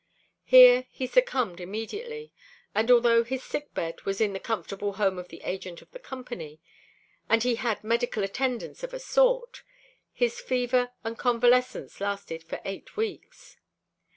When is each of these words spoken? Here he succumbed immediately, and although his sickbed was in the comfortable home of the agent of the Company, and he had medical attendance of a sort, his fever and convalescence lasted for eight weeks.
Here 0.45 0.87
he 0.89 1.05
succumbed 1.05 1.59
immediately, 1.61 2.33
and 2.73 2.89
although 2.89 3.23
his 3.23 3.43
sickbed 3.43 4.01
was 4.03 4.19
in 4.19 4.33
the 4.33 4.39
comfortable 4.39 4.93
home 4.93 5.19
of 5.19 5.27
the 5.27 5.43
agent 5.43 5.79
of 5.83 5.91
the 5.91 5.99
Company, 5.99 6.59
and 7.29 7.43
he 7.43 7.53
had 7.53 7.83
medical 7.83 8.23
attendance 8.23 8.81
of 8.81 8.95
a 8.95 8.99
sort, 8.99 9.61
his 10.11 10.39
fever 10.41 10.89
and 11.03 11.19
convalescence 11.19 12.01
lasted 12.01 12.41
for 12.43 12.61
eight 12.65 12.97
weeks. 12.97 13.57